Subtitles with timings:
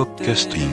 [0.00, 0.72] Podcasting.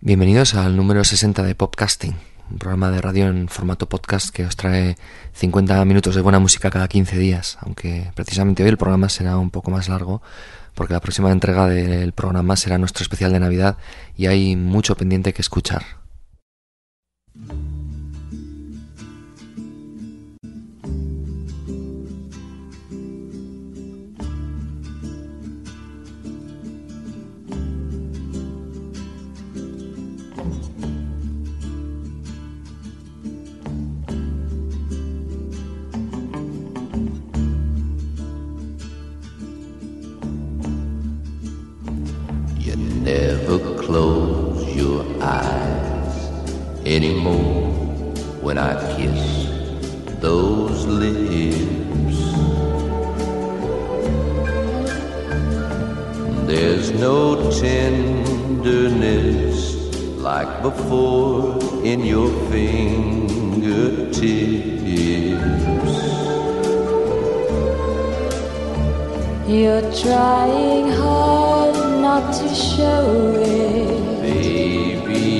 [0.00, 2.16] Bienvenidos al número 60 de Popcasting,
[2.50, 4.96] un programa de radio en formato podcast que os trae
[5.34, 9.50] 50 minutos de buena música cada 15 días, aunque precisamente hoy el programa será un
[9.50, 10.22] poco más largo
[10.74, 13.78] porque la próxima entrega del programa será nuestro especial de Navidad
[14.16, 15.84] y hay mucho pendiente que escuchar.
[46.98, 47.70] Anymore
[48.44, 49.22] when I kiss
[50.20, 52.18] those lips.
[56.50, 57.18] There's no
[57.62, 59.58] tenderness
[60.28, 63.38] like before in your fingertips.
[69.56, 75.37] You're trying hard not to show it, Baby,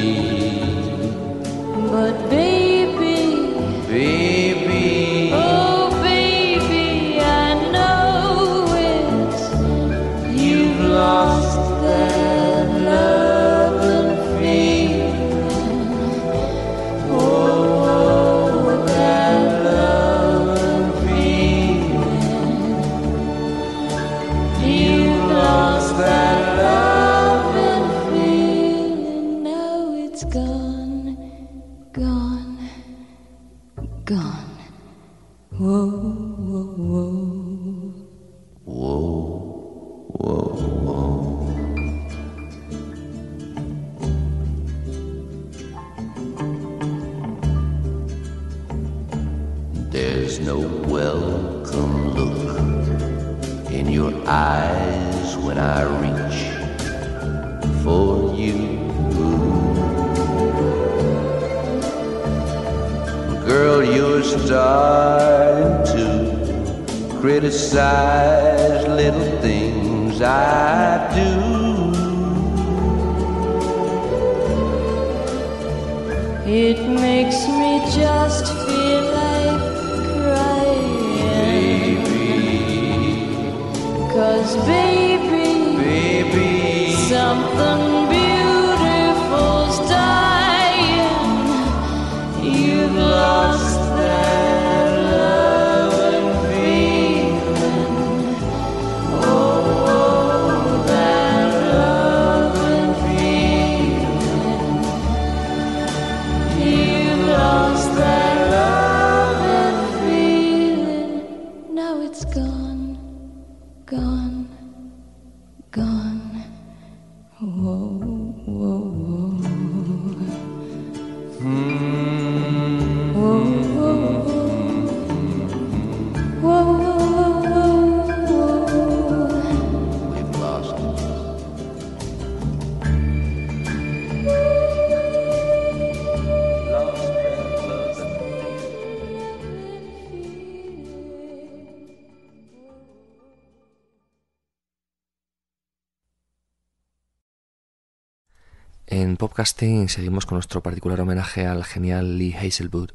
[149.56, 152.91] Seguimos con nuestro particular homenaje al genial Lee Hazelwood,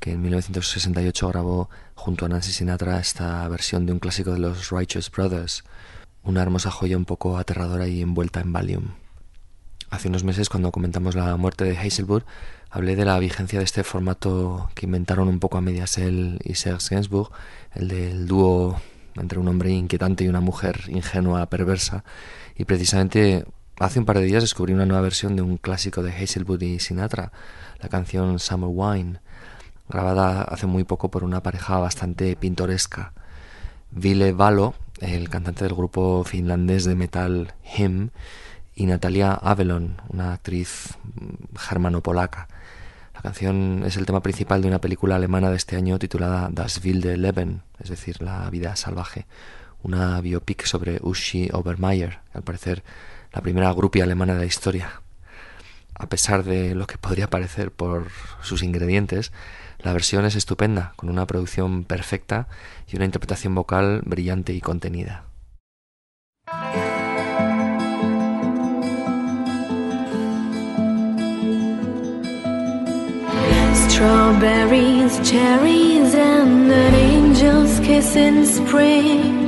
[0.00, 4.70] que en 1968 grabó junto a Nancy Sinatra esta versión de un clásico de los
[4.70, 5.62] Righteous Brothers,
[6.24, 8.94] una hermosa joya un poco aterradora y envuelta en Valium.
[9.88, 12.24] Hace unos meses, cuando comentamos la muerte de Hazelwood,
[12.70, 16.56] hablé de la vigencia de este formato que inventaron un poco a medias él y
[16.56, 17.30] Serge Gainsbourg,
[17.72, 18.82] el del dúo
[19.14, 22.02] entre un hombre inquietante y una mujer ingenua, perversa,
[22.56, 23.46] y precisamente
[23.78, 26.78] hace un par de días descubrí una nueva versión de un clásico de Hazelwood y
[26.78, 27.32] Sinatra,
[27.80, 29.20] la canción Summer Wine,
[29.88, 33.12] grabada hace muy poco por una pareja bastante pintoresca.
[33.90, 38.10] Ville Valo el cantante del grupo finlandés de metal Him,
[38.74, 40.98] y Natalia Avelon, una actriz
[41.56, 42.48] germano-polaca.
[43.14, 46.84] La canción es el tema principal de una película alemana de este año titulada Das
[46.84, 49.26] wilde Leben, es decir, La vida salvaje,
[49.82, 52.82] una biopic sobre Uschi Obermeier, al parecer
[53.34, 55.00] la primera grupia alemana de la historia.
[55.94, 58.08] A pesar de lo que podría parecer por
[58.42, 59.32] sus ingredientes,
[59.80, 62.48] la versión es estupenda, con una producción perfecta
[62.88, 65.24] y una interpretación vocal brillante y contenida.
[73.88, 79.43] Strawberries, cherries, and an angel's kiss in spring.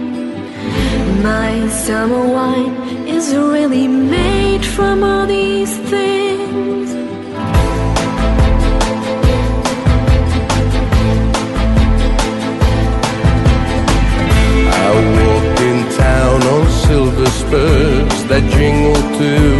[1.22, 2.74] My summer wine
[3.06, 6.94] is really made from all these things.
[14.84, 14.88] I
[15.18, 19.54] walked in town on silver spurs that jingle too.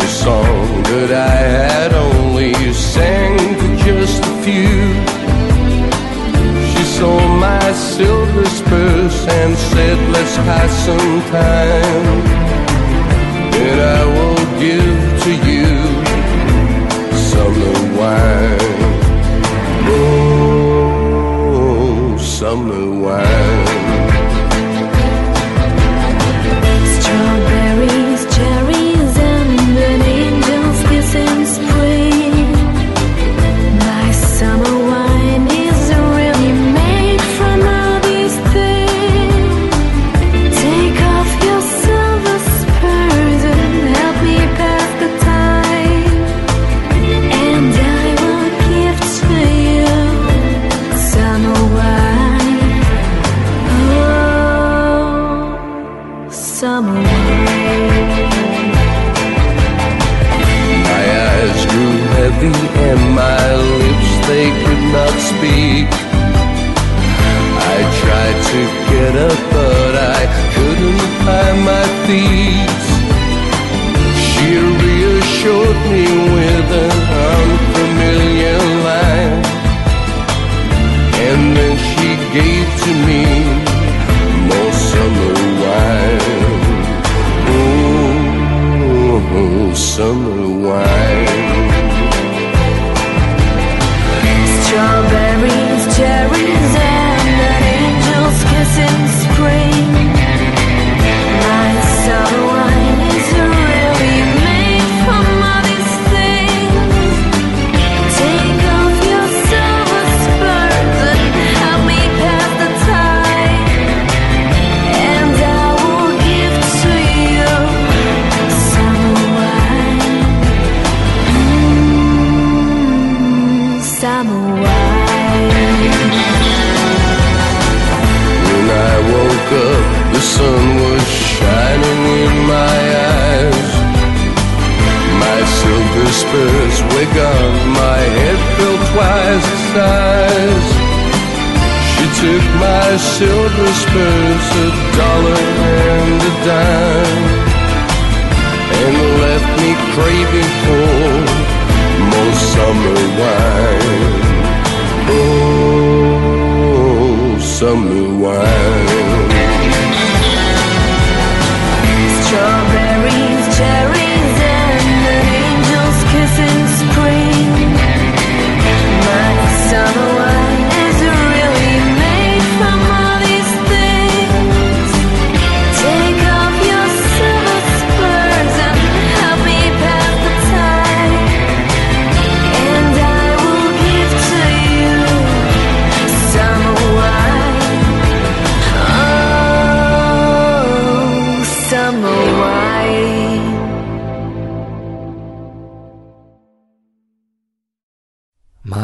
[0.00, 4.78] The song that I had only sang to just a few.
[6.70, 7.16] She saw
[7.46, 7.67] my
[7.98, 12.18] silver spurs and said, Let's pass some time.
[13.66, 15.70] And I will give to you
[17.30, 18.82] summer wine.
[19.90, 23.87] Oh, summer wine.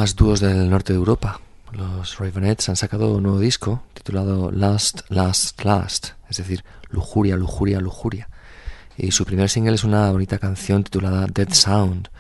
[0.04, 1.40] Más dúos del norte de Europa.
[1.72, 7.80] Los Ravenettes han sacado un nuevo disco titulado Last, Last, Last, es decir, Lujuria, Lujuria,
[7.80, 8.28] Lujuria.
[8.98, 12.10] Y su primer single es una bonita canción titulada Dead Sound,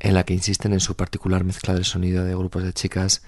[0.00, 3.22] en la que insisten en su particular mezcla del sonido de grupos de chicas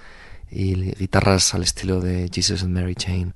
[0.50, 3.32] y guitarras al estilo de Jesus and Mary Chain.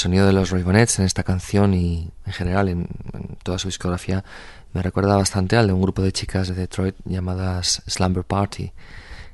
[0.00, 4.24] Sonido de los Ravenettes en esta canción y en general en, en, toda su discografía
[4.72, 8.72] me recuerda bastante al de un grupo de chicas de Detroit llamadas Slumber Party,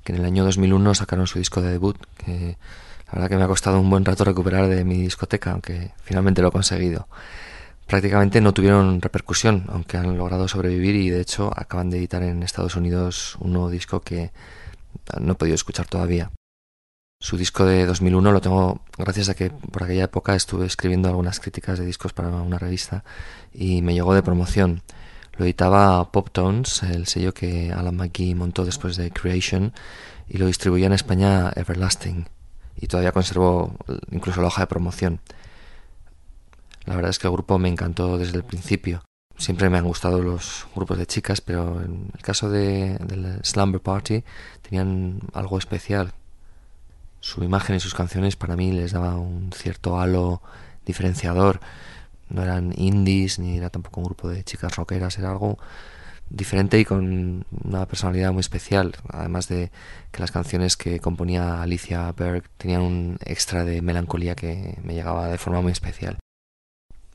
[0.02, 2.56] que en el año 2001 sacaron su disco de debut, que
[3.06, 6.42] la verdad que me ha costado un buen rato recuperar de mi discoteca, aunque finalmente
[6.42, 7.06] lo he conseguido.
[7.86, 12.42] Prácticamente no tuvieron repercusión, aunque han logrado sobrevivir y de hecho acaban de editar en
[12.42, 14.32] Estados Unidos un nuevo disco que
[15.20, 16.30] no he podido escuchar todavía.
[17.18, 21.40] Su disco de 2001 lo tengo gracias a que por aquella época estuve escribiendo algunas
[21.40, 23.04] críticas de discos para una revista
[23.54, 24.82] y me llegó de promoción.
[25.38, 29.72] Lo editaba Pop Tones, el sello que Alan McGee montó después de Creation,
[30.28, 32.28] y lo distribuía en España Everlasting.
[32.76, 33.74] Y todavía conservo
[34.10, 35.20] incluso la hoja de promoción.
[36.84, 39.02] La verdad es que el grupo me encantó desde el principio.
[39.38, 43.80] Siempre me han gustado los grupos de chicas, pero en el caso de, del Slumber
[43.80, 44.22] Party
[44.62, 46.12] tenían algo especial
[47.26, 50.40] su imagen y sus canciones para mí les daba un cierto halo
[50.84, 51.58] diferenciador.
[52.28, 55.58] No eran indies ni era tampoco un grupo de chicas rockeras, era algo
[56.30, 58.94] diferente y con una personalidad muy especial.
[59.08, 59.72] Además de
[60.12, 65.26] que las canciones que componía Alicia Berg tenían un extra de melancolía que me llegaba
[65.26, 66.18] de forma muy especial.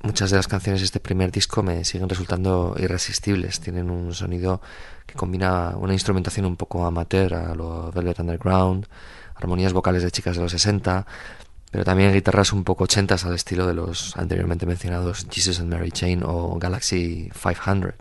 [0.04, 3.62] Muchas de las canciones de este primer disco me siguen resultando irresistibles.
[3.62, 4.60] Tienen un sonido
[5.06, 8.88] que combina una instrumentación un poco amateur a lo Velvet Underground,
[9.42, 11.06] armonías vocales de chicas de los 60,
[11.72, 15.92] pero también guitarras un poco ochentas al estilo de los anteriormente mencionados Jesus and Mary
[15.92, 17.94] Chain o Galaxy 500.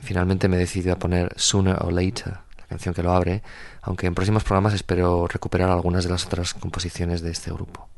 [0.00, 3.42] Finalmente me he decidido a poner Sooner or Later, la canción que lo abre,
[3.82, 7.88] aunque en próximos programas espero recuperar algunas de las otras composiciones de este grupo.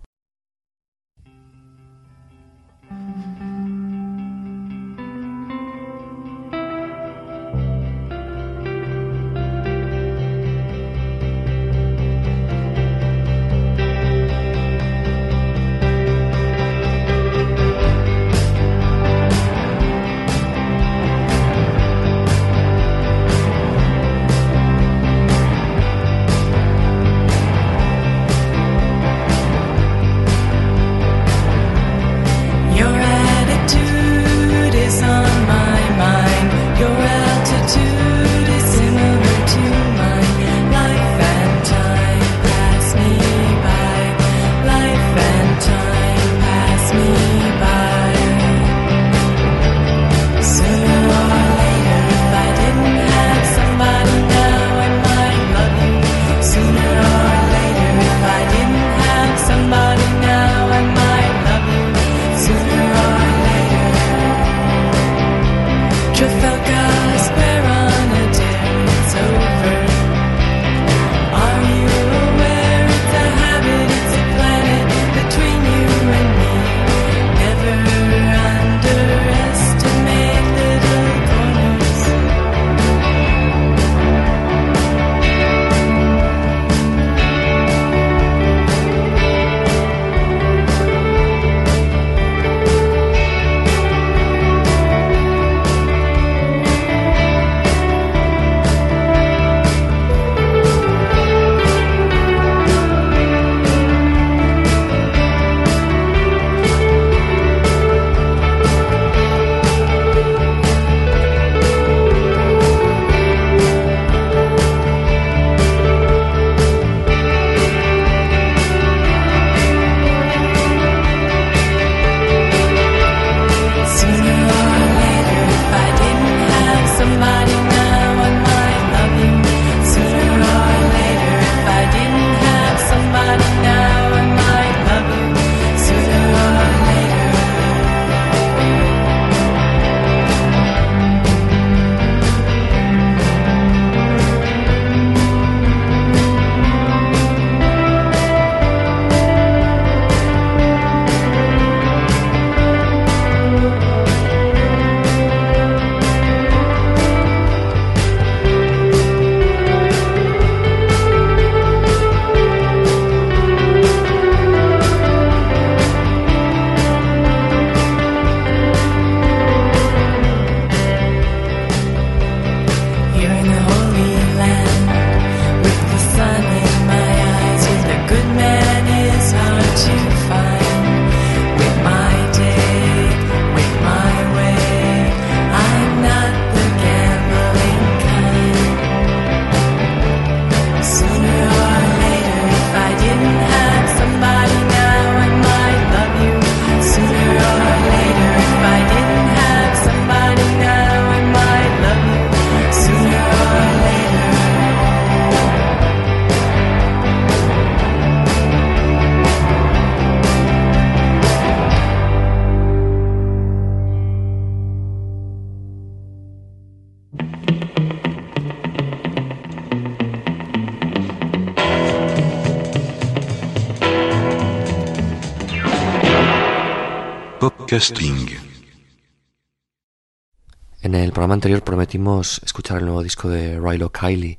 [230.82, 234.36] En el programa anterior prometimos escuchar el nuevo disco de Rilo Kiley,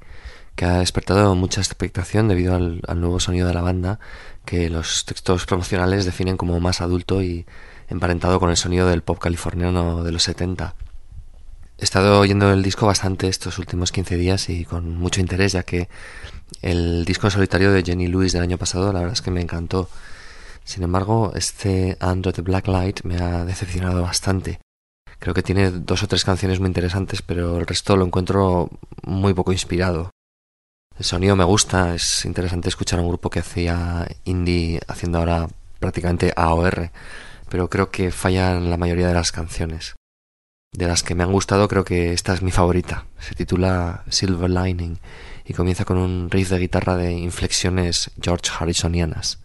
[0.55, 4.01] que ha despertado mucha expectación debido al, al nuevo sonido de la banda,
[4.43, 7.45] que los textos promocionales definen como más adulto y
[7.87, 10.75] emparentado con el sonido del pop californiano de los 70.
[11.77, 15.63] He estado oyendo el disco bastante estos últimos 15 días y con mucho interés, ya
[15.63, 15.87] que
[16.61, 19.39] el disco en solitario de Jenny Lewis del año pasado, la verdad es que me
[19.39, 19.87] encantó.
[20.69, 24.59] Sin embargo, este Under the Black Light me ha decepcionado bastante.
[25.17, 28.69] Creo que tiene dos o tres canciones muy interesantes, pero el resto lo encuentro
[29.01, 30.11] muy poco inspirado.
[30.95, 35.47] El sonido me gusta, es interesante escuchar a un grupo que hacía indie haciendo ahora
[35.79, 36.91] prácticamente AOR,
[37.49, 39.95] pero creo que fallan la mayoría de las canciones.
[40.71, 43.07] De las que me han gustado, creo que esta es mi favorita.
[43.17, 44.99] Se titula Silver Lining
[45.45, 49.39] y comienza con un riff de guitarra de inflexiones George Harrisonianas.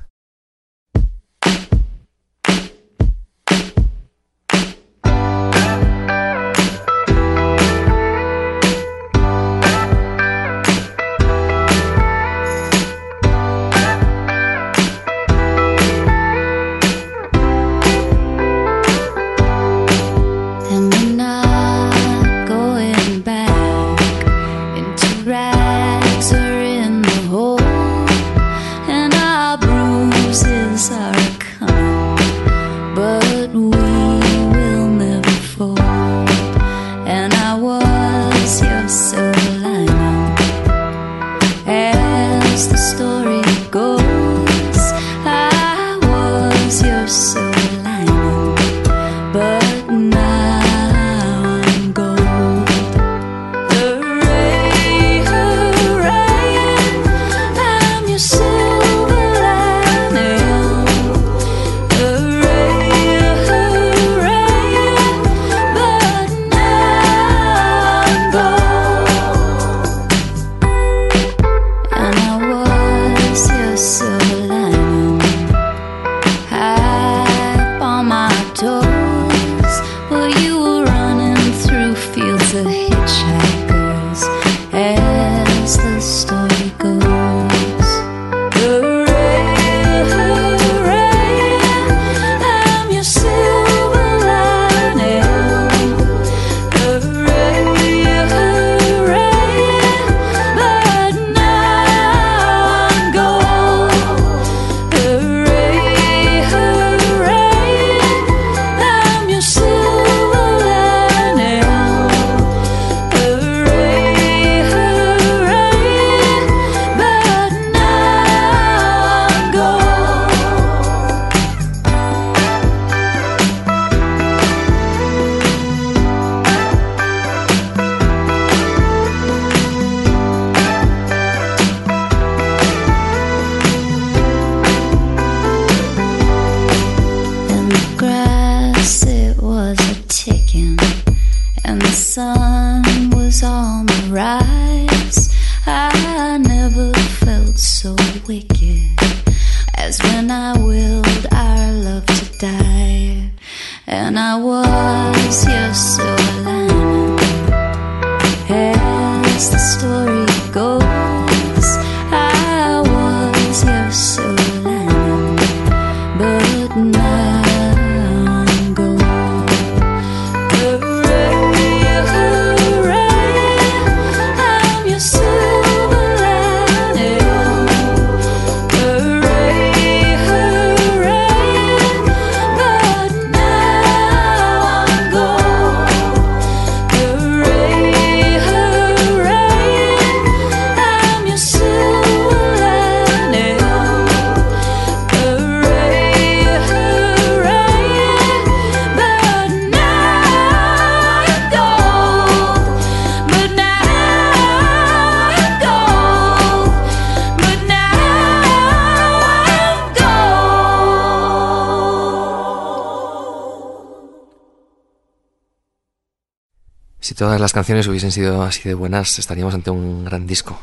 [217.15, 220.61] Si todas las canciones hubiesen sido así de buenas, estaríamos ante un gran disco.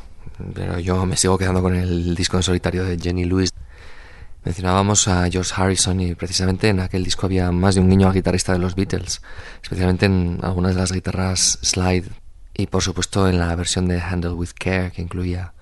[0.54, 3.54] Pero yo me sigo quedando con el disco en solitario de Jenny Lewis.
[4.44, 8.52] Mencionábamos a George Harrison y precisamente en aquel disco había más de un niño guitarrista
[8.52, 9.22] de los Beatles,
[9.64, 12.10] especialmente en algunas de las guitarras slide
[12.54, 15.54] y por supuesto en la versión de Handle with Care que incluía.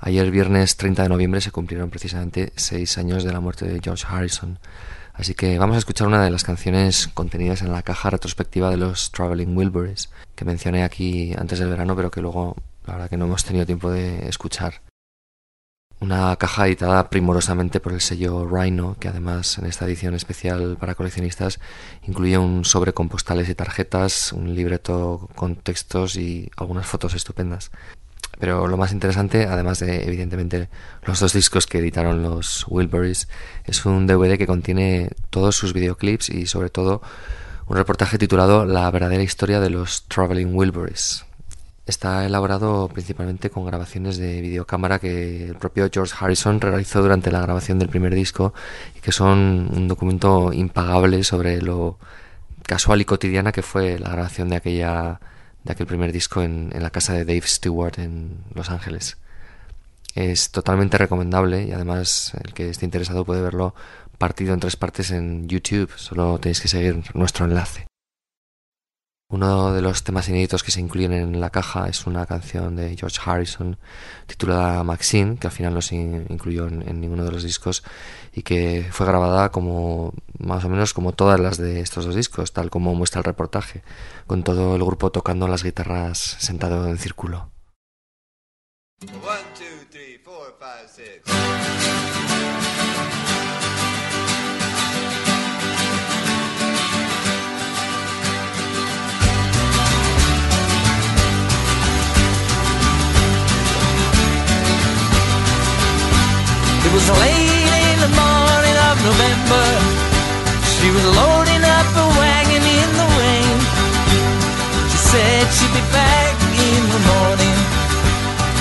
[0.00, 4.04] Ayer viernes 30 de noviembre se cumplieron precisamente seis años de la muerte de George
[4.08, 4.58] Harrison.
[5.14, 8.76] Así que vamos a escuchar una de las canciones contenidas en la caja retrospectiva de
[8.76, 13.16] los Traveling Wilburys, que mencioné aquí antes del verano, pero que luego la verdad que
[13.16, 14.82] no hemos tenido tiempo de escuchar.
[16.00, 20.96] Una caja editada primorosamente por el sello Rhino, que además en esta edición especial para
[20.96, 21.60] coleccionistas
[22.06, 27.70] incluye un sobre con postales y tarjetas, un libreto con textos y algunas fotos estupendas.
[28.38, 30.68] Pero lo más interesante, además de evidentemente
[31.04, 33.28] los dos discos que editaron los Wilburys,
[33.64, 37.02] es un DVD que contiene todos sus videoclips y sobre todo
[37.66, 41.24] un reportaje titulado La verdadera historia de los Traveling Wilburys.
[41.86, 47.42] Está elaborado principalmente con grabaciones de videocámara que el propio George Harrison realizó durante la
[47.42, 48.54] grabación del primer disco
[48.96, 51.98] y que son un documento impagable sobre lo
[52.62, 55.20] casual y cotidiana que fue la grabación de aquella
[55.64, 59.16] de aquel primer disco en, la casa de Dave Stewart en Los Ángeles.
[60.14, 63.74] Es totalmente recomendable y además el que esté interesado puede verlo
[64.18, 65.90] partido en tres partes en YouTube.
[65.96, 67.86] Solo tenéis que seguir nuestro enlace.
[69.30, 72.96] Uno de los temas inéditos que se incluyen en la caja es una canción de
[72.96, 73.78] George Harrison
[74.26, 77.82] titulada Maxine, que al final no se incluyó en, ninguno de los discos
[78.34, 82.52] y que fue grabada como más o menos como todas las de estos dos discos,
[82.52, 83.82] tal como muestra el reportaje,
[84.26, 87.50] con todo el grupo tocando las guitarras sentado en círculo.
[115.94, 116.36] Back
[116.70, 117.58] in the morning,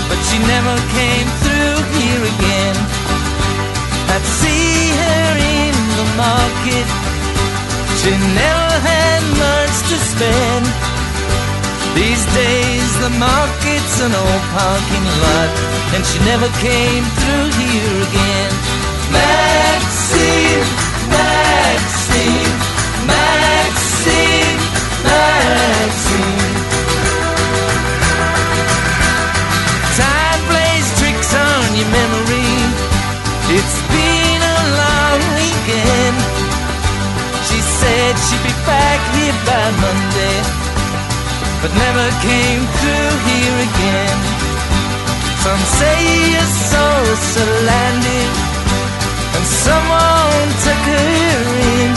[0.09, 2.75] but she never came through here again.
[4.13, 6.87] I'd see her in the market.
[7.99, 10.93] She never had much to spend.
[11.95, 15.49] These days the market's an old parking lot
[15.93, 18.51] And she never came through here again
[19.13, 20.65] Maxine,
[21.13, 22.53] Maxine,
[23.05, 24.57] Maxine,
[25.05, 26.42] Maxine
[38.65, 40.63] back here by Monday
[41.63, 44.17] but never came through here again.
[45.39, 45.99] Some say
[46.35, 48.31] your soul's a landing,
[49.35, 51.39] and someone took her
[51.79, 51.91] in.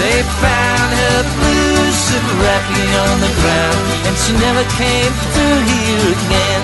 [0.00, 6.04] They found her blue suit wrapping on the ground, and she never came through here
[6.16, 6.62] again.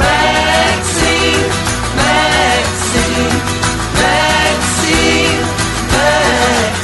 [0.00, 1.52] Maxine,
[2.00, 3.36] Maxine,
[4.00, 5.44] Maxine,
[5.92, 6.79] Maxine.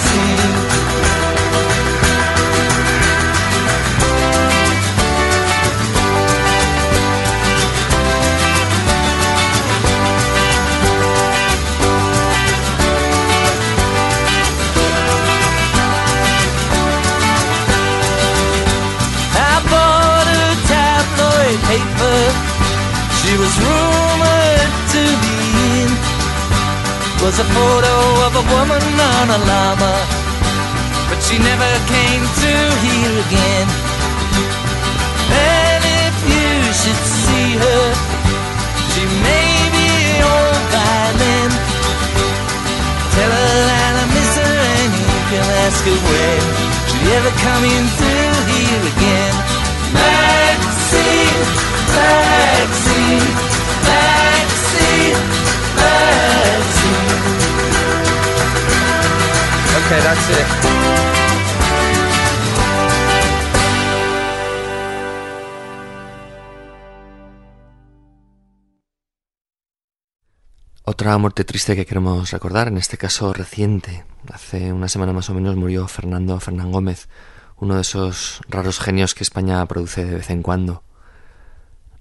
[23.47, 25.39] Was rumored to be
[25.79, 25.91] in.
[27.23, 27.95] Was a photo
[28.27, 28.83] of a woman
[29.15, 29.95] on a llama,
[31.09, 33.67] but she never came through here again.
[35.31, 37.85] And if you should see her,
[38.93, 39.91] she may be
[40.27, 41.51] old by then.
[43.15, 46.43] Tell her that I miss her and you can ask her when
[46.91, 49.35] she ever coming through here again.
[49.95, 51.66] Maxine.
[59.87, 60.47] Okay, that's it.
[70.89, 74.05] Otra muerte triste que queremos recordar, en este caso reciente.
[74.33, 77.09] Hace una semana más o menos murió Fernando Fernán Gómez,
[77.59, 80.83] uno de esos raros genios que España produce de vez en cuando.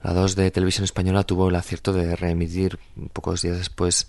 [0.05, 2.77] La 2 de Televisión Española tuvo el acierto de reemitir
[3.11, 4.07] pocos días después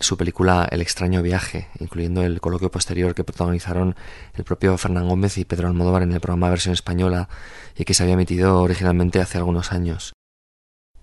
[0.00, 3.96] su película El extraño viaje, incluyendo el coloquio posterior que protagonizaron
[4.32, 7.28] el propio Fernán Gómez y Pedro Almodóvar en el programa Versión Española
[7.76, 10.14] y que se había emitido originalmente hace algunos años.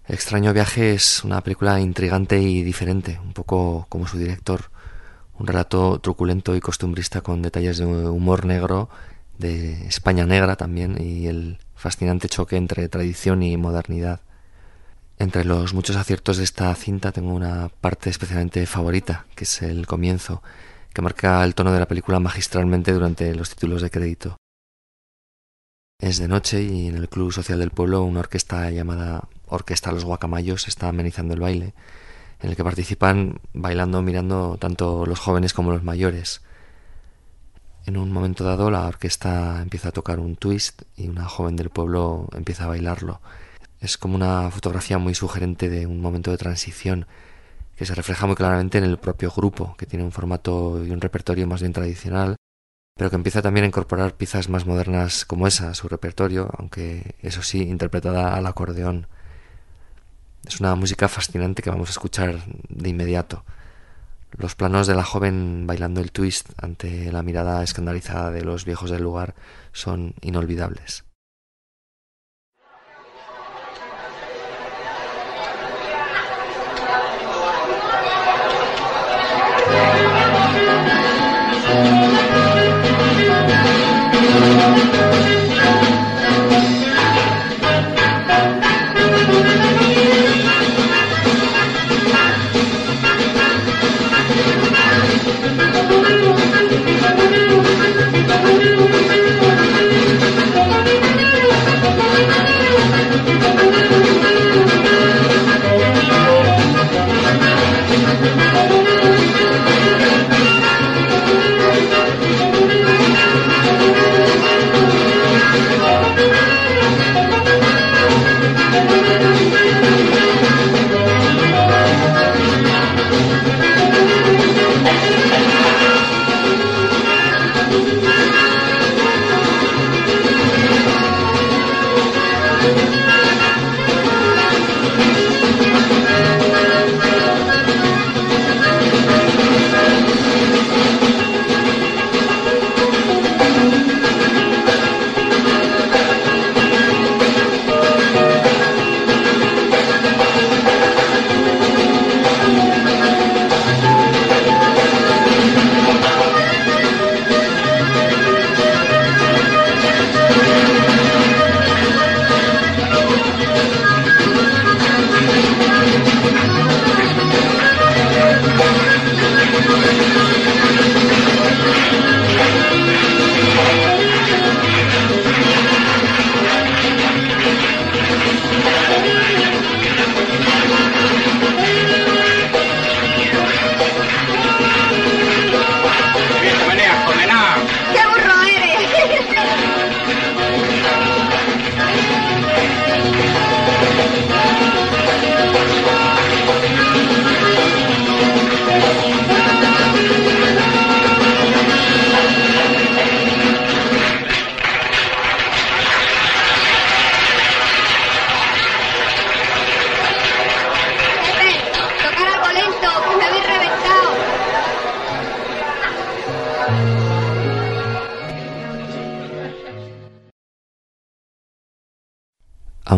[0.07, 4.71] El extraño viaje es una película intrigante y diferente, un poco como su director,
[5.37, 8.89] un relato truculento y costumbrista con detalles de humor negro,
[9.37, 14.21] de España negra también y el fascinante choque entre tradición y modernidad.
[15.19, 19.85] Entre los muchos aciertos de esta cinta tengo una parte especialmente favorita, que es el
[19.85, 20.41] comienzo,
[20.93, 24.37] que marca el tono de la película magistralmente durante los títulos de crédito.
[25.99, 30.05] Es de noche y en el Club Social del Pueblo una orquesta llamada Orquesta Los
[30.05, 31.73] Guacamayos está amenizando el baile,
[32.39, 36.41] en el que participan bailando mirando tanto los jóvenes como los mayores.
[37.85, 41.69] En un momento dado la orquesta empieza a tocar un twist y una joven del
[41.69, 43.19] pueblo empieza a bailarlo.
[43.81, 47.07] Es como una fotografía muy sugerente de un momento de transición
[47.75, 51.01] que se refleja muy claramente en el propio grupo, que tiene un formato y un
[51.01, 52.37] repertorio más bien tradicional,
[52.95, 57.15] pero que empieza también a incorporar piezas más modernas como esa a su repertorio, aunque
[57.21, 59.07] eso sí, interpretada al acordeón.
[60.45, 63.43] Es una música fascinante que vamos a escuchar de inmediato.
[64.37, 68.89] Los planos de la joven bailando el twist ante la mirada escandalizada de los viejos
[68.89, 69.35] del lugar
[69.71, 71.05] son inolvidables.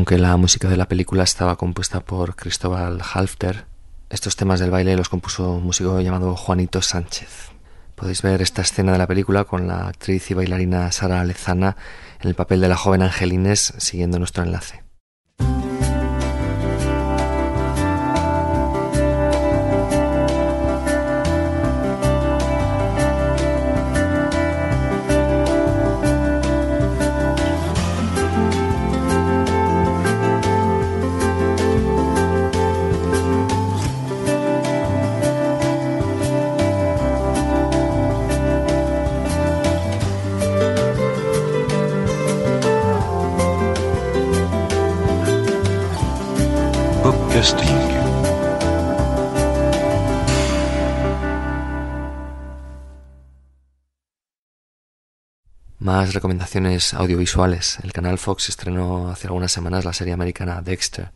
[0.06, 3.66] Aunque la música de la película estaba compuesta por Cristóbal Halfter,
[4.12, 7.50] estos temas del baile los compuso un músico llamado Juanito Sánchez.
[7.96, 11.76] Podéis ver esta escena de la película con la actriz y bailarina Sara Alezana
[12.22, 14.85] en el papel de la joven Angelines siguiendo nuestro enlace.
[55.96, 57.80] Más recomendaciones audiovisuales.
[57.82, 61.12] El canal Fox estrenó hace algunas semanas la serie americana Dexter.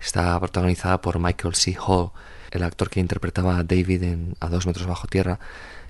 [0.00, 1.76] Está protagonizada por Michael C.
[1.84, 2.12] Hall,
[2.52, 5.40] el actor que interpretaba a David en A dos metros bajo tierra,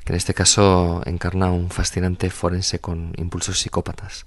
[0.03, 4.25] que en este caso encarna un fascinante forense con impulsos psicópatas.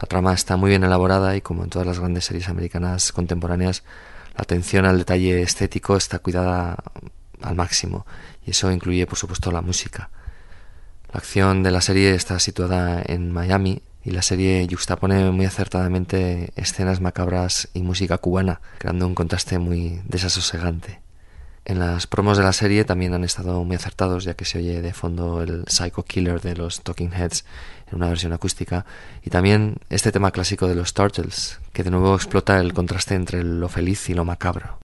[0.00, 3.82] La trama está muy bien elaborada y como en todas las grandes series americanas contemporáneas,
[4.36, 6.76] la atención al detalle estético está cuidada
[7.42, 8.06] al máximo
[8.46, 10.10] y eso incluye por supuesto la música.
[11.14, 16.52] La acción de la serie está situada en Miami y la serie juxtapone muy acertadamente
[16.56, 20.98] escenas macabras y música cubana, creando un contraste muy desasosegante.
[21.64, 24.82] En las promos de la serie también han estado muy acertados, ya que se oye
[24.82, 27.44] de fondo el Psycho Killer de los Talking Heads
[27.92, 28.84] en una versión acústica,
[29.22, 33.44] y también este tema clásico de los Turtles, que de nuevo explota el contraste entre
[33.44, 34.83] lo feliz y lo macabro.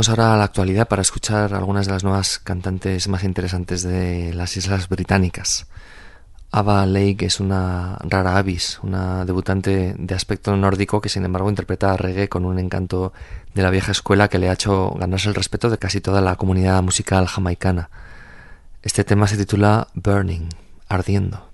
[0.00, 4.32] Volvemos ahora a la actualidad para escuchar algunas de las nuevas cantantes más interesantes de
[4.32, 5.66] las Islas Británicas.
[6.50, 11.98] Ava Lake es una rara avis, una debutante de aspecto nórdico que sin embargo interpreta
[11.98, 13.12] reggae con un encanto
[13.52, 16.36] de la vieja escuela que le ha hecho ganarse el respeto de casi toda la
[16.36, 17.90] comunidad musical jamaicana.
[18.80, 20.48] Este tema se titula Burning,
[20.88, 21.49] ardiendo.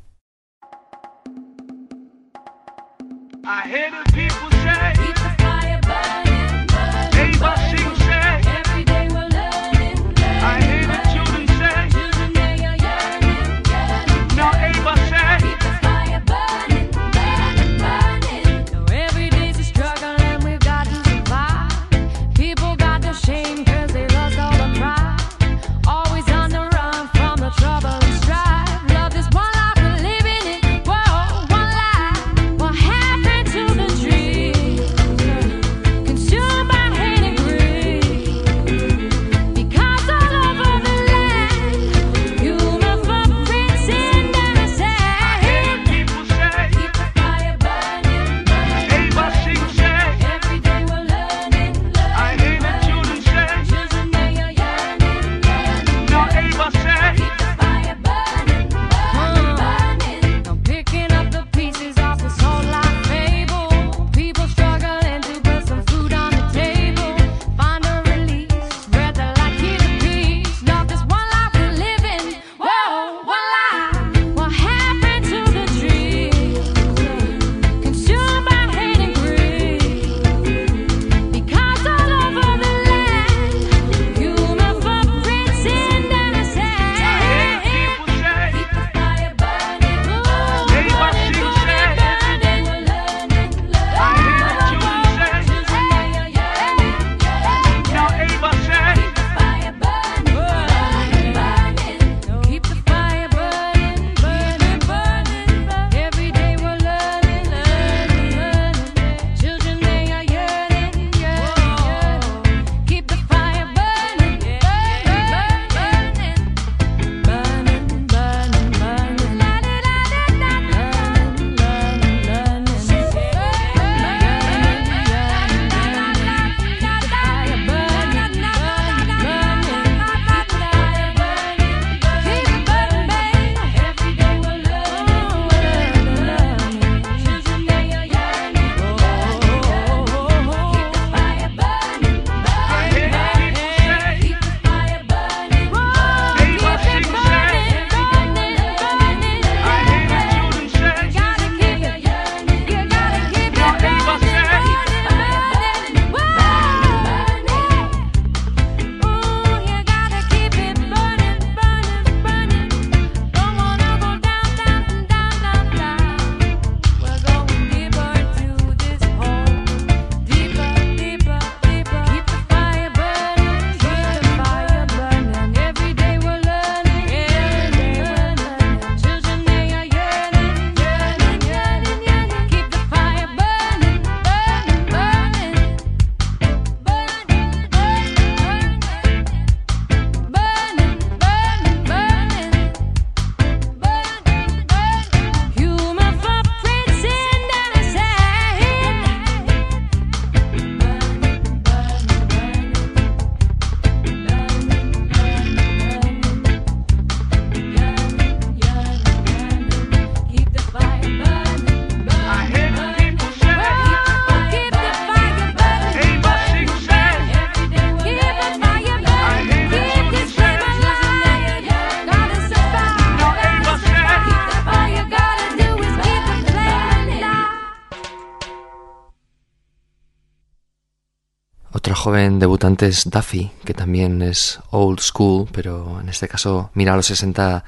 [232.07, 236.96] Joven debutante es Duffy, que también es old school, pero en este caso mira a
[236.96, 237.64] los 60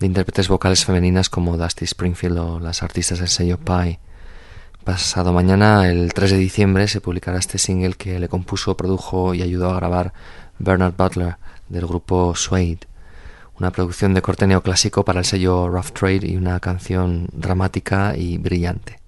[0.00, 4.00] de intérpretes vocales femeninas como Dusty Springfield o las artistas del sello Pie.
[4.82, 9.42] Pasado mañana, el 3 de diciembre, se publicará este single que le compuso, produjo y
[9.42, 10.14] ayudó a grabar
[10.58, 11.36] Bernard Butler
[11.68, 12.78] del grupo Suede.
[13.58, 18.38] Una producción de corte neoclásico para el sello Rough Trade y una canción dramática y
[18.38, 19.01] brillante.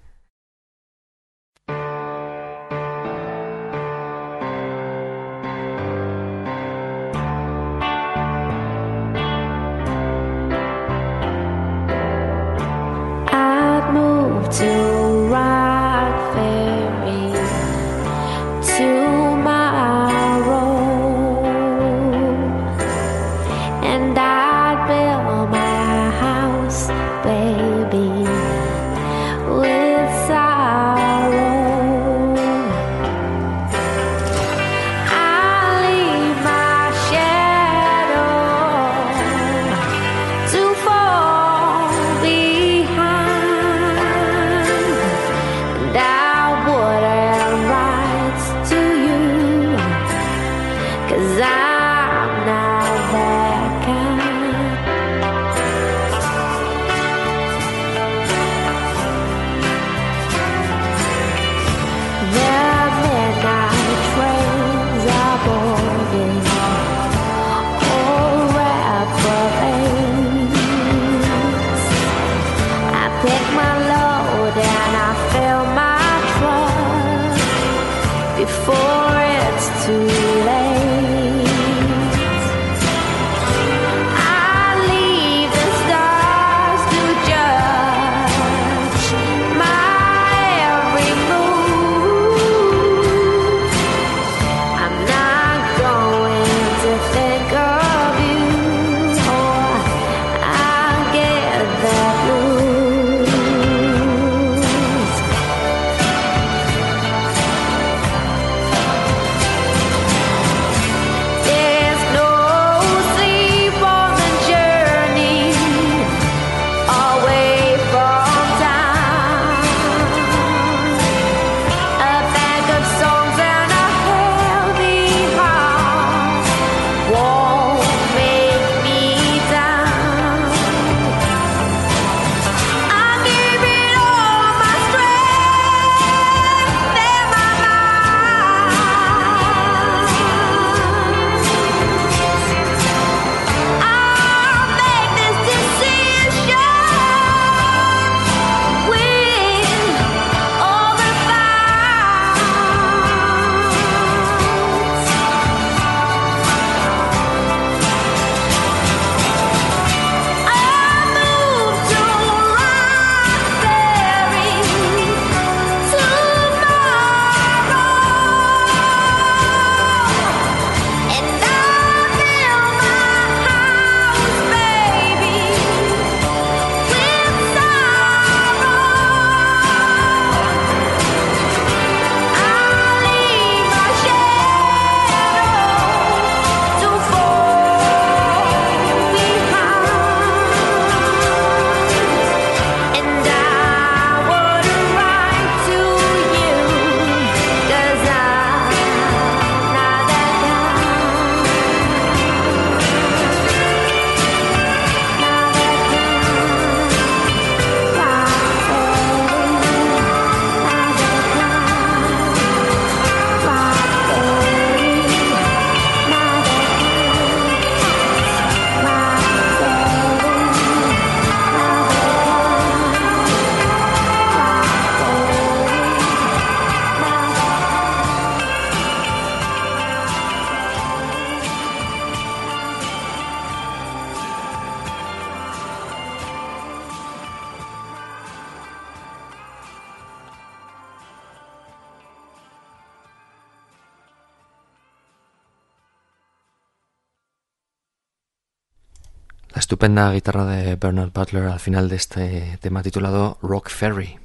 [249.85, 254.17] Estupenda guitarra de Bernard Butler al final de este tema titulado Rock Ferry.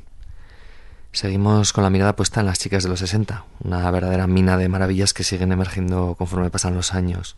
[1.13, 4.71] Seguimos con la mirada puesta en las chicas de los 60, una verdadera mina de
[4.71, 7.37] maravillas que siguen emergiendo conforme pasan los años.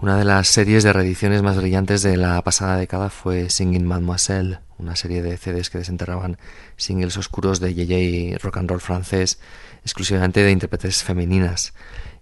[0.00, 4.60] Una de las series de reediciones más brillantes de la pasada década fue Singing Mademoiselle,
[4.78, 6.38] una serie de CDs que desenterraban
[6.76, 9.40] singles oscuros de JJ rock and roll francés
[9.82, 11.72] exclusivamente de intérpretes femeninas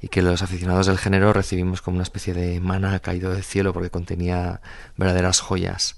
[0.02, 3.72] y que los aficionados del género recibimos como una especie de mana caído del cielo
[3.72, 4.60] porque contenía
[4.96, 5.96] verdaderas joyas.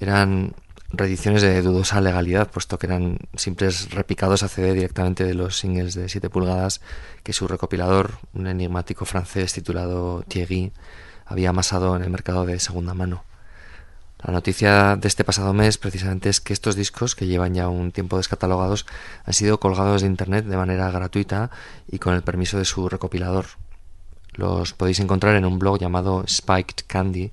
[0.00, 0.54] Eran
[0.90, 5.94] reediciones de dudosa legalidad, puesto que eran simples repicados a CD directamente de los singles
[5.94, 6.80] de 7 pulgadas
[7.22, 10.72] que su recopilador, un enigmático francés titulado Thierry,
[11.24, 13.22] había amasado en el mercado de segunda mano.
[14.24, 17.90] La noticia de este pasado mes precisamente es que estos discos, que llevan ya un
[17.90, 18.86] tiempo descatalogados,
[19.24, 21.50] han sido colgados de internet de manera gratuita
[21.88, 23.46] y con el permiso de su recopilador.
[24.34, 27.32] Los podéis encontrar en un blog llamado Spiked Candy,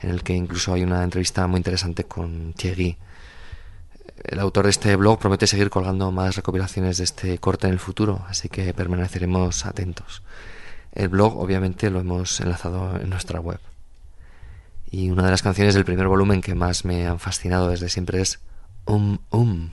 [0.00, 2.98] en el que incluso hay una entrevista muy interesante con Thierry.
[4.22, 7.78] El autor de este blog promete seguir colgando más recopilaciones de este corte en el
[7.78, 10.22] futuro, así que permaneceremos atentos.
[10.92, 13.58] El blog obviamente lo hemos enlazado en nuestra web.
[14.96, 18.22] Y una de las canciones del primer volumen que más me han fascinado desde siempre
[18.22, 18.40] es
[18.86, 19.72] Um Um,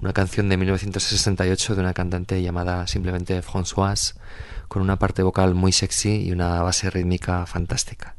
[0.00, 4.14] una canción de 1968 de una cantante llamada simplemente Françoise,
[4.68, 8.13] con una parte vocal muy sexy y una base rítmica fantástica.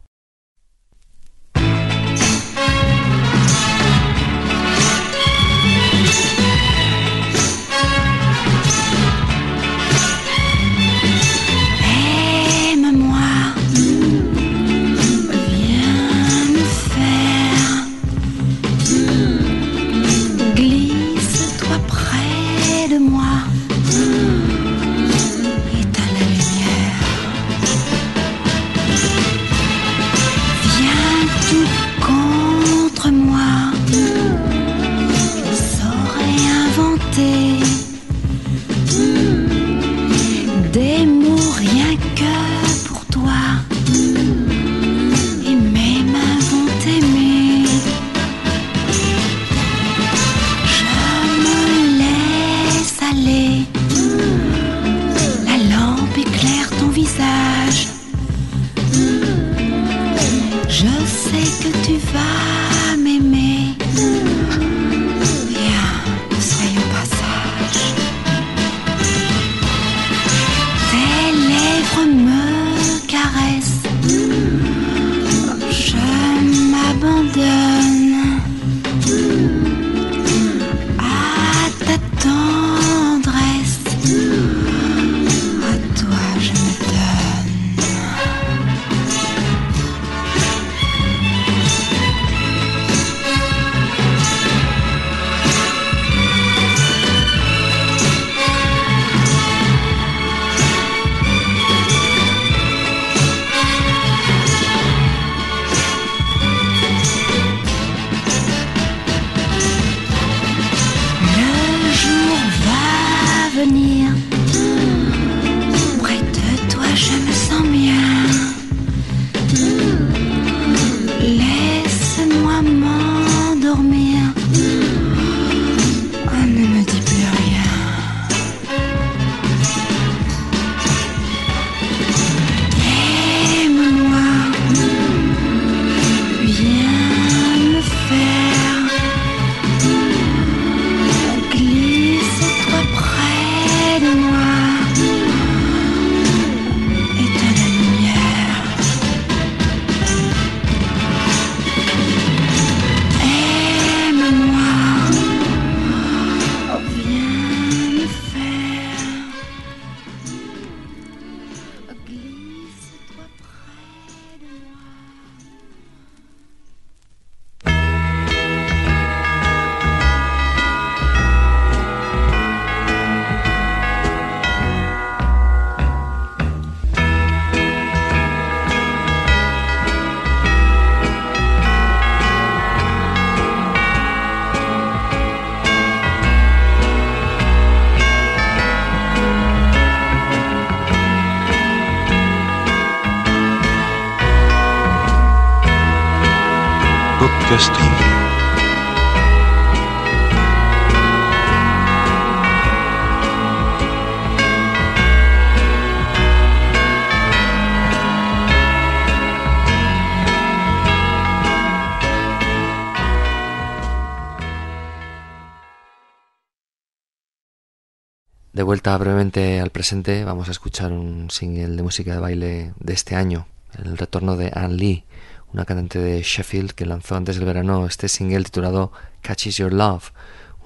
[218.98, 223.46] Brevemente al presente, vamos a escuchar un single de música de baile de este año,
[223.78, 225.04] el retorno de Anne Lee,
[225.52, 230.12] una cantante de Sheffield que lanzó antes del verano este single titulado Catches Your Love,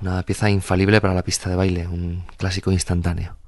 [0.01, 3.38] una pieza infalible para la pista de baile, un clásico instantáneo.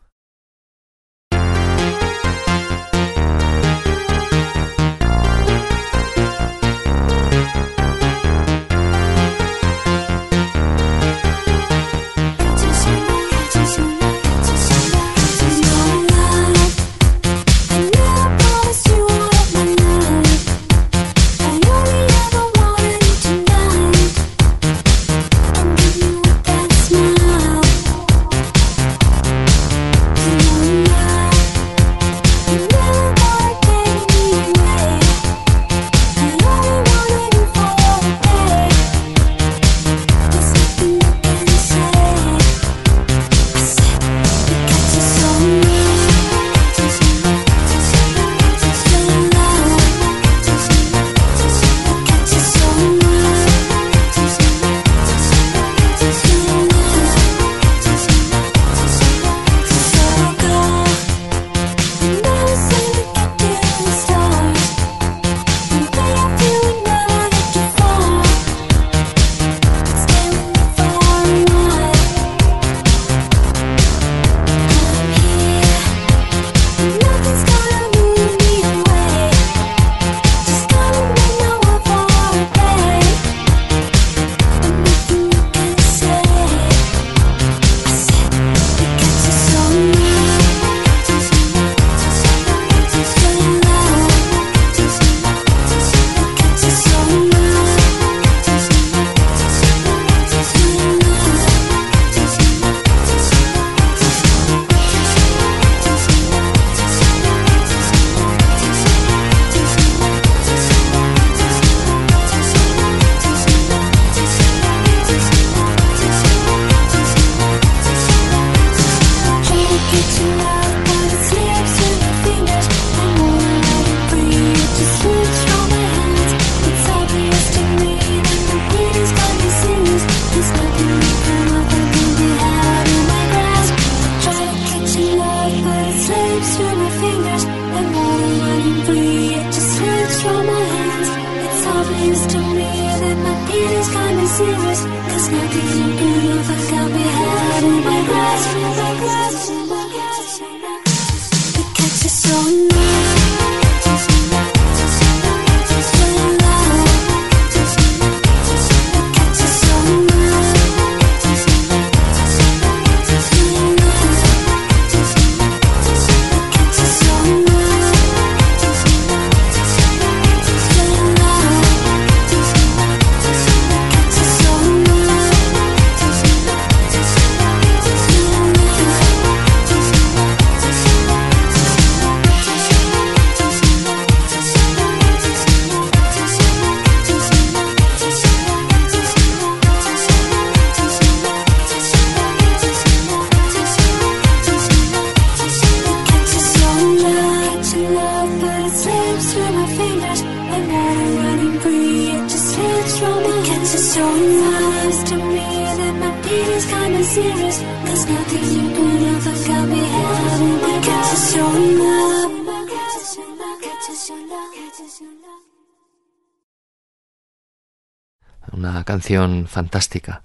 [219.48, 220.22] Fantástica.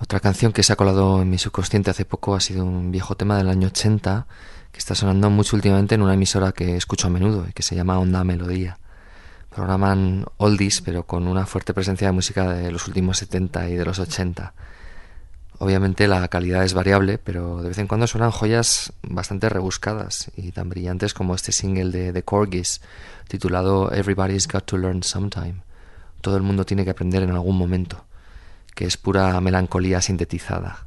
[0.00, 3.16] Otra canción que se ha colado en mi subconsciente hace poco ha sido un viejo
[3.16, 4.26] tema del año 80
[4.72, 7.76] que está sonando mucho últimamente en una emisora que escucho a menudo y que se
[7.76, 8.78] llama Onda Melodía.
[9.50, 13.84] Programan oldies pero con una fuerte presencia de música de los últimos 70 y de
[13.84, 14.54] los 80.
[15.58, 20.52] Obviamente la calidad es variable, pero de vez en cuando suenan joyas bastante rebuscadas y
[20.52, 22.80] tan brillantes como este single de The Corgis
[23.28, 25.63] titulado Everybody's Got to Learn Sometime.
[26.24, 28.06] Todo el mundo tiene que aprender en algún momento,
[28.74, 30.86] que es pura melancolía sintetizada.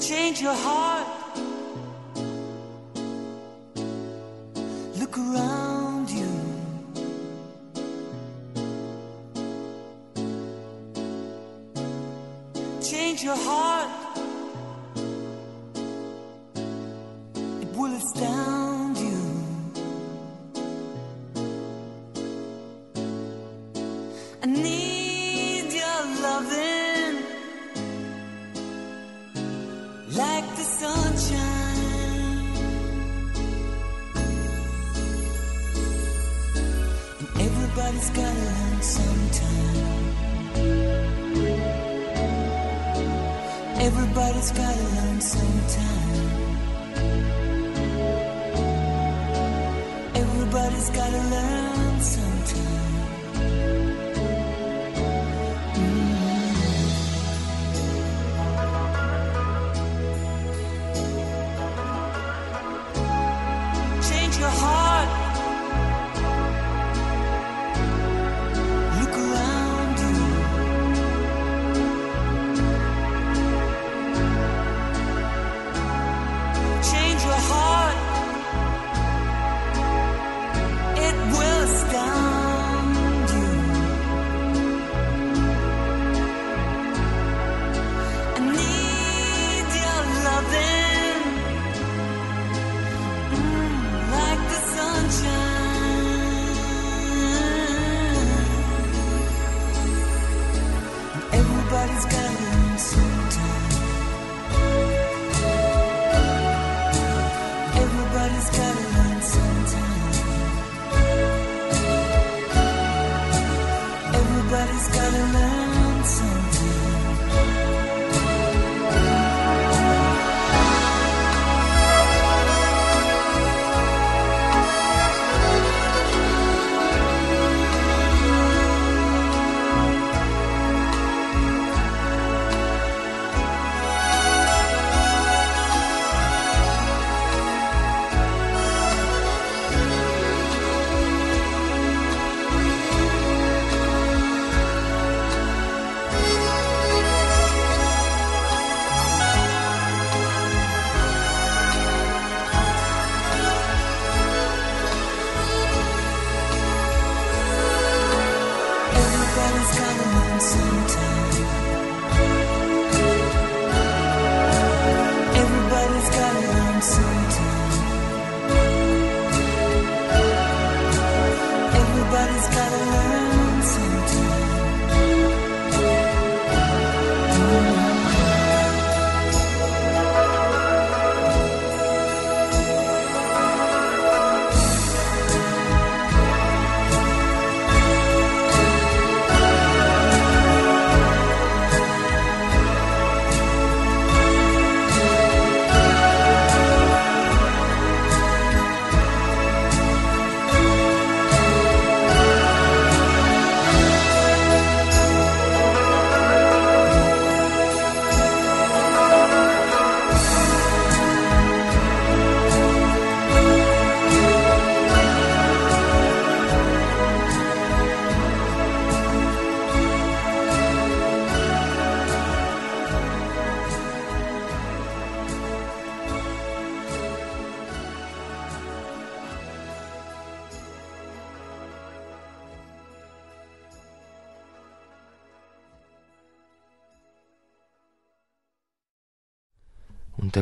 [0.00, 1.06] Change your heart.
[4.98, 6.26] Look around you.
[12.80, 14.11] Change your heart.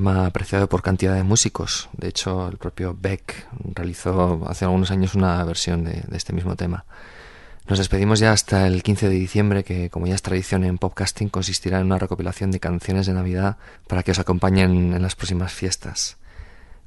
[0.01, 1.91] Tema apreciado por cantidad de músicos.
[1.93, 6.87] De hecho, el propio Beck realizó hace algunos años una versión de, este mismo tema.
[7.69, 11.29] Nos despedimos ya hasta el 15 de diciembre, que como ya es tradición en Popcasting,
[11.29, 15.53] consistirá en una recopilación de canciones de Navidad para que os acompañen en las próximas
[15.53, 16.17] fiestas.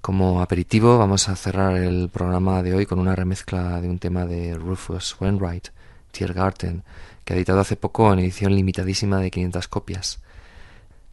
[0.02, 4.26] Como aperitivo vamos a cerrar el programa de hoy con una remezcla de un tema
[4.26, 5.68] de Rufus Wainwright,
[6.10, 6.82] Tiergarten,
[7.24, 10.20] que ha editado hace poco en edición limitadísima de 500 copias.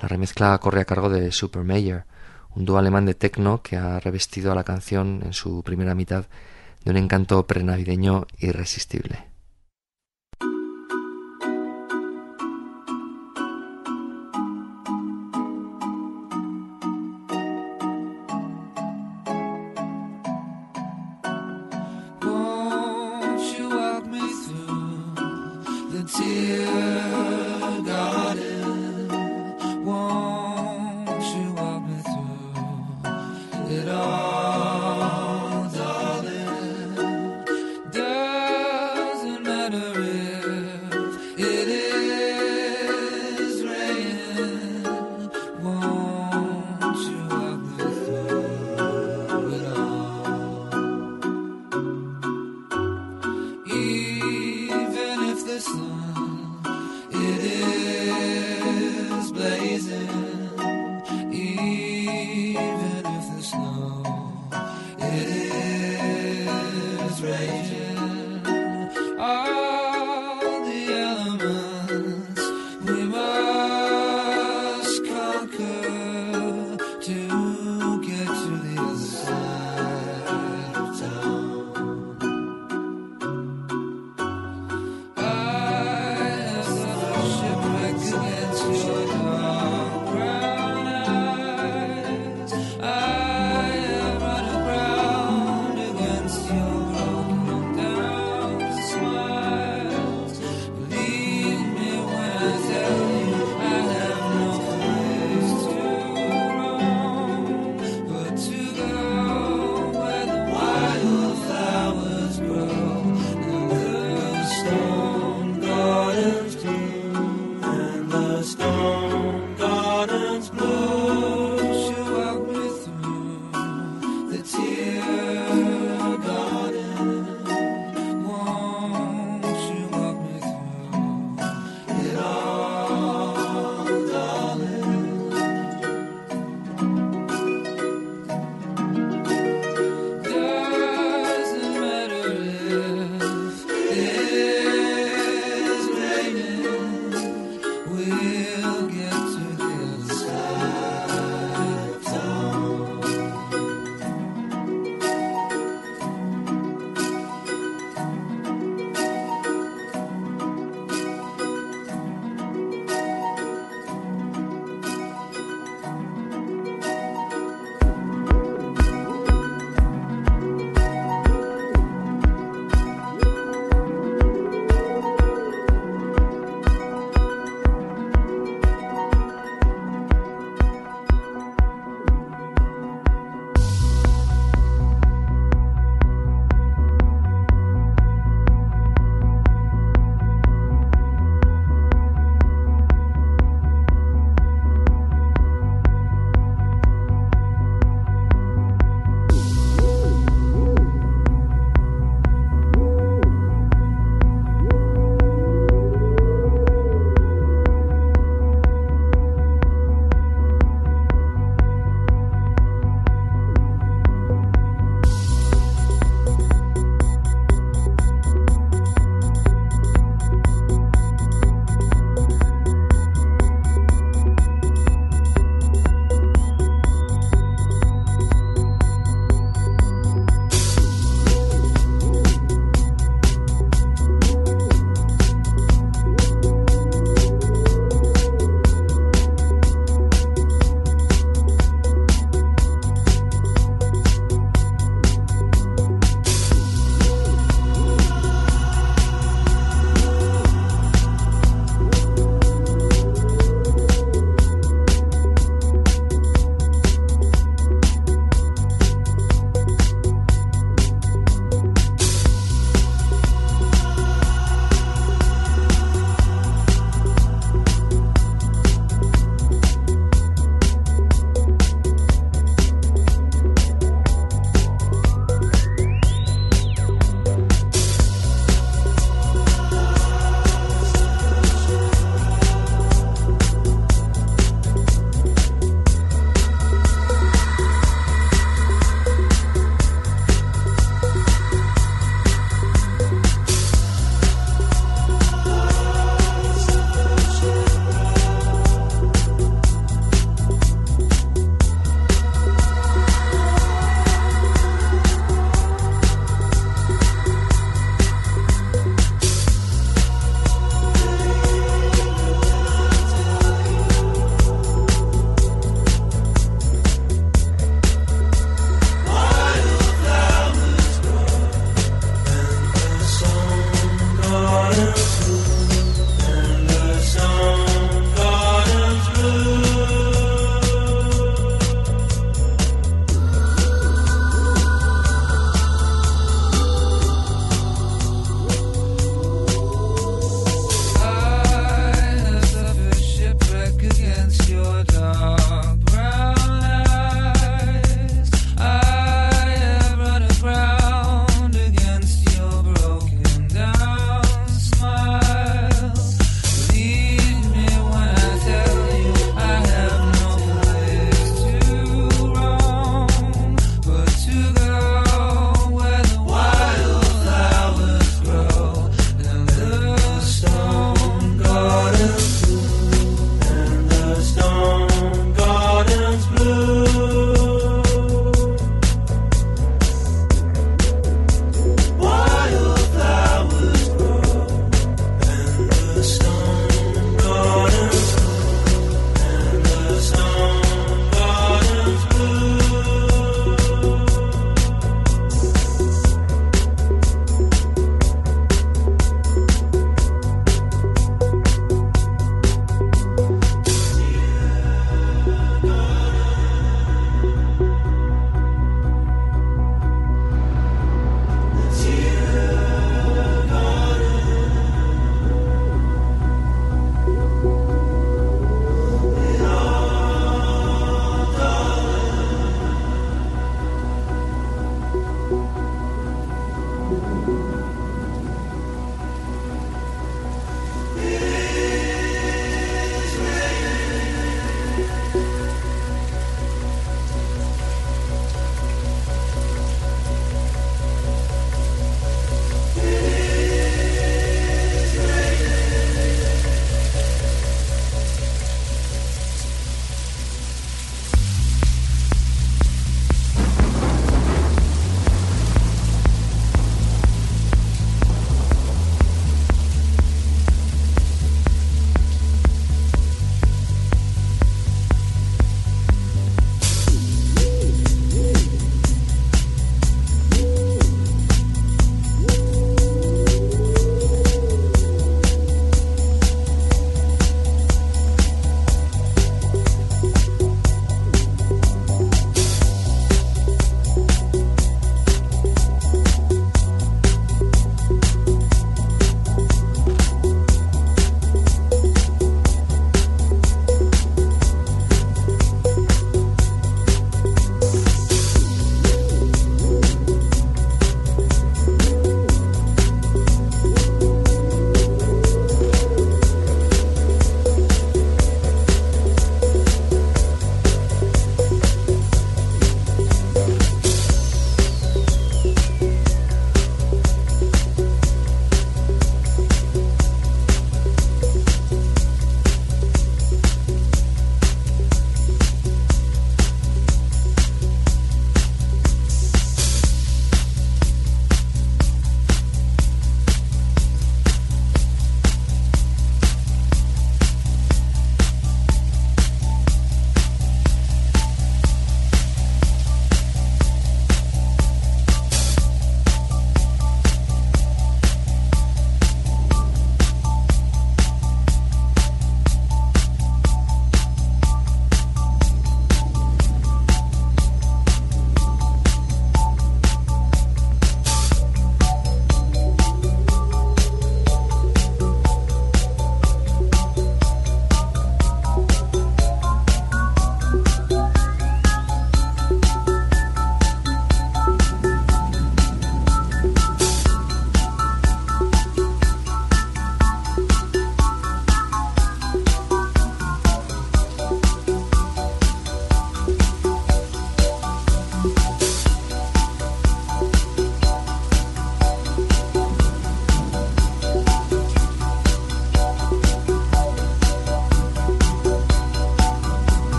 [0.00, 2.04] La remezcla corre a cargo de Supermayer,
[2.54, 6.26] un dúo alemán de techno que ha revestido a la canción en su primera mitad
[6.84, 9.27] de un encanto prenavideño irresistible.